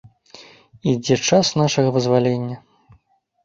[0.93, 2.57] Ідзе час нашага вызвалення!